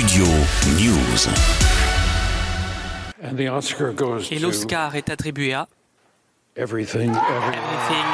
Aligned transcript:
Studio 0.00 0.24
News. 0.78 1.28
Et 4.30 4.38
l'Oscar 4.38 4.96
est 4.96 5.10
attribué 5.10 5.52
à 5.52 5.68
Everything, 6.56 7.10
Everything, 7.10 8.06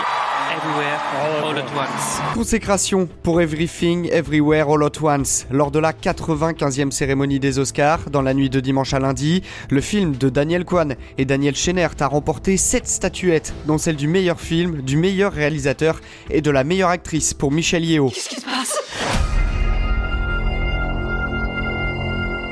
Everywhere, 0.57 1.01
All 1.45 1.59
at 1.59 1.67
Once. 1.77 2.35
Consécration 2.35 3.09
pour 3.23 3.41
Everything, 3.41 4.09
Everywhere, 4.11 4.69
All 4.69 4.83
at 4.83 5.01
Once. 5.01 5.47
Lors 5.53 5.71
de 5.71 5.79
la 5.79 5.93
95e 5.93 6.91
cérémonie 6.91 7.39
des 7.39 7.61
Oscars, 7.61 8.11
dans 8.11 8.23
la 8.23 8.35
nuit 8.35 8.51
de 8.51 8.59
dimanche 8.59 8.93
à 8.93 8.99
lundi, 8.99 9.45
le 9.71 9.81
film 9.81 10.17
de 10.17 10.29
Daniel 10.29 10.65
Kwan 10.65 10.97
et 11.19 11.25
Daniel 11.25 11.55
Schenert 11.55 11.95
a 12.01 12.09
remporté 12.09 12.57
7 12.57 12.89
statuettes, 12.89 13.55
dont 13.67 13.79
celle 13.79 13.97
du 13.97 14.09
meilleur 14.09 14.41
film, 14.41 14.83
du 14.83 14.97
meilleur 14.97 15.33
réalisateur 15.33 16.01
et 16.31 16.41
de 16.41 16.51
la 16.51 16.65
meilleure 16.65 16.91
actrice 16.91 17.33
pour 17.33 17.53
Michelle 17.53 17.85
Yeoh. 17.85 18.11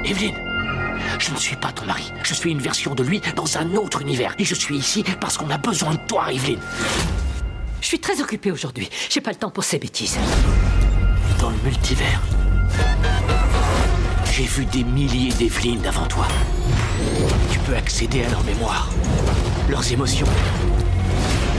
Evelyne 0.04 0.54
je 1.18 1.30
ne 1.30 1.36
suis 1.36 1.56
pas 1.56 1.72
ton 1.72 1.86
mari. 1.86 2.12
Je 2.22 2.34
suis 2.34 2.50
une 2.50 2.60
version 2.60 2.94
de 2.94 3.02
lui 3.02 3.20
dans 3.36 3.56
un 3.56 3.74
autre 3.74 4.02
univers. 4.02 4.34
Et 4.38 4.44
je 4.44 4.54
suis 4.54 4.76
ici 4.76 5.04
parce 5.20 5.36
qu'on 5.36 5.48
a 5.50 5.58
besoin 5.58 5.92
de 5.94 6.00
toi, 6.06 6.32
Evelyne. 6.32 6.60
Je 7.80 7.86
suis 7.86 7.98
très 7.98 8.20
occupée 8.20 8.50
aujourd'hui. 8.50 8.88
J'ai 9.08 9.20
pas 9.20 9.30
le 9.30 9.36
temps 9.36 9.50
pour 9.50 9.64
ces 9.64 9.78
bêtises. 9.78 10.18
Dans 11.40 11.50
le 11.50 11.56
multivers, 11.64 12.22
j'ai 14.32 14.44
vu 14.44 14.64
des 14.66 14.84
milliers 14.84 15.32
d'Evelyne 15.32 15.86
avant 15.86 16.06
toi. 16.06 16.26
Tu 17.50 17.58
peux 17.60 17.76
accéder 17.76 18.24
à 18.24 18.30
leur 18.30 18.42
mémoire, 18.44 18.90
leurs 19.68 19.92
émotions 19.92 20.26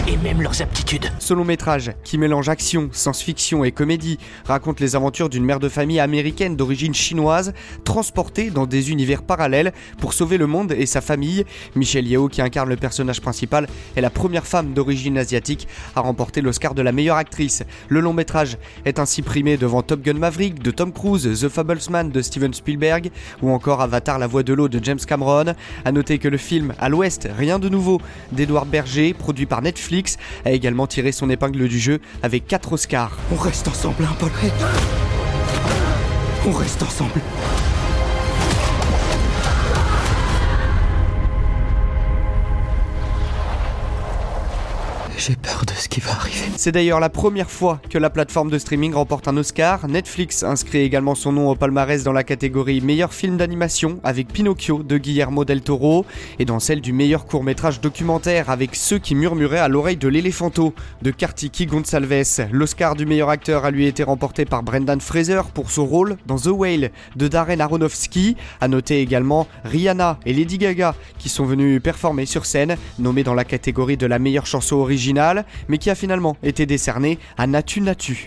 et 0.08 0.18
même 0.18 0.42
leurs 0.42 0.62
aptitudes. 0.62 1.12
Ce 1.20 1.34
long 1.34 1.46
métrage, 1.46 1.92
qui 2.04 2.20
mélange 2.20 2.48
action, 2.48 2.90
science-fiction 2.92 3.64
et 3.64 3.72
comédie, 3.72 4.20
raconte 4.46 4.80
les 4.80 4.96
aventures 4.96 5.30
d'une 5.30 5.44
mère 5.44 5.60
de 5.60 5.68
famille 5.68 6.00
américaine 6.00 6.56
d'origine 6.56 6.94
chinoise, 6.94 7.54
transportée 7.84 8.52
dans 8.52 8.68
des 8.68 8.92
univers 8.92 9.24
parallèles 9.24 9.74
pour 10.00 10.14
sauver 10.14 10.38
le 10.38 10.46
monde 10.46 10.74
et 10.74 10.86
sa 10.86 11.02
famille. 11.02 11.44
Michelle 11.76 12.08
Yeoh, 12.08 12.28
qui 12.28 12.42
incarne 12.44 12.70
le 12.70 12.76
personnage 12.76 13.20
principal, 13.20 13.68
est 13.96 14.02
la 14.02 14.12
première 14.12 14.46
femme 14.46 14.74
d'origine 14.74 15.18
asiatique 15.18 15.68
à 15.96 16.02
remporter 16.02 16.42
l'Oscar 16.42 16.76
de 16.76 16.84
la 16.84 16.92
meilleure 16.92 17.18
actrice. 17.18 17.64
Le 17.90 18.00
long 18.00 18.14
métrage 18.14 18.58
est 18.86 19.00
ainsi 19.00 19.24
primé 19.24 19.58
devant 19.58 19.82
Top 19.82 20.02
Gun 20.02 20.14
Maverick 20.14 20.62
de 20.62 20.70
Tom 20.70 20.92
Cruise, 20.92 21.28
The 21.42 21.50
Fablesman 21.50 22.12
de 22.12 22.22
Steven 22.22 22.54
Spielberg 22.54 23.10
ou 23.42 23.50
encore 23.50 23.82
Avatar 23.82 24.20
La 24.20 24.28
Voix 24.28 24.44
de 24.44 24.54
l'eau 24.54 24.68
de 24.68 24.80
James 24.84 25.00
Cameron. 25.00 25.56
A 25.84 25.92
noter 25.92 26.20
que 26.20 26.28
le 26.28 26.38
film 26.38 26.76
À 26.78 26.90
l'Ouest, 26.90 27.28
rien 27.36 27.58
de 27.58 27.70
nouveau 27.70 28.00
d'Edouard 28.32 28.68
Berger, 28.68 29.14
produit 29.14 29.48
par 29.48 29.64
Netflix, 29.64 29.95
a 30.46 30.52
également 30.52 30.88
tiré 30.88 31.12
son 31.12 31.30
épingle 31.30 31.68
du 31.68 31.80
jeu 31.80 32.00
avec 32.24 32.48
4 32.48 32.74
Oscars. 32.74 33.18
On 33.32 33.38
reste 33.38 33.68
ensemble, 33.68 34.04
hein, 34.04 34.16
Paul 34.20 34.32
On 36.48 36.52
reste 36.52 36.84
ensemble. 36.84 37.22
J'ai 45.28 45.36
peur 45.36 45.64
de 45.66 45.72
ce 45.72 45.90
qui 45.90 46.02
va 46.02 46.12
arriver. 46.12 46.52
C'est 46.56 46.72
d'ailleurs 46.72 47.00
la 47.00 47.10
première 47.10 47.50
fois 47.50 47.82
que 47.90 47.98
la 47.98 48.12
plateforme 48.12 48.52
de 48.52 48.60
streaming 48.60 48.94
remporte 48.94 49.28
un 49.28 49.36
Oscar. 49.38 49.88
Netflix 49.88 50.44
inscrit 50.44 50.82
également 50.82 51.16
son 51.16 51.32
nom 51.32 51.50
au 51.50 51.56
palmarès 51.56 52.04
dans 52.04 52.12
la 52.12 52.24
catégorie 52.24 52.80
meilleur 52.80 53.12
film 53.12 53.36
d'animation 53.36 54.00
avec 54.04 54.28
Pinocchio 54.28 54.84
de 54.84 55.00
Guillermo 55.00 55.44
del 55.44 55.62
Toro 55.62 56.06
et 56.38 56.46
dans 56.46 56.60
celle 56.60 56.80
du 56.80 56.94
meilleur 56.94 57.26
court-métrage 57.26 57.82
documentaire 57.82 58.52
avec 58.52 58.76
Ceux 58.76 59.00
qui 59.00 59.16
murmuraient 59.16 59.58
à 59.58 59.68
l'oreille 59.68 59.98
de 59.98 60.08
l'éléphanto 60.08 60.76
de 61.02 61.10
Kartiki 61.10 61.66
Gonçalves. 61.66 62.48
L'Oscar 62.52 62.96
du 62.96 63.08
meilleur 63.08 63.30
acteur 63.30 63.66
a 63.66 63.72
lui 63.72 63.88
été 63.88 64.04
remporté 64.04 64.46
par 64.46 64.62
Brendan 64.62 65.02
Fraser 65.02 65.42
pour 65.56 65.72
son 65.72 65.88
rôle 65.88 66.18
dans 66.28 66.38
The 66.38 66.52
Whale 66.52 66.92
de 67.16 67.28
Darren 67.28 67.62
Aronofsky. 67.62 68.38
À 68.62 68.68
noter 68.68 69.02
également 69.02 69.48
Rihanna 69.64 70.20
et 70.28 70.34
Lady 70.34 70.60
Gaga 70.60 70.94
qui 71.18 71.30
sont 71.30 71.46
venus 71.46 71.82
performer 71.82 72.28
sur 72.28 72.46
scène, 72.46 72.78
nommés 73.00 73.24
dans 73.24 73.34
la 73.34 73.44
catégorie 73.44 73.98
de 73.98 74.06
la 74.06 74.20
meilleure 74.20 74.46
chanson 74.46 74.76
originale 74.76 75.15
mais 75.68 75.78
qui 75.78 75.90
a 75.90 75.96
finalement 75.96 76.36
été 76.44 76.66
décerné 76.66 77.20
à 77.38 77.48
Natu 77.48 77.82
Natu. 77.82 78.26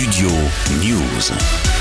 Studio 0.00 0.30
News. 0.80 1.79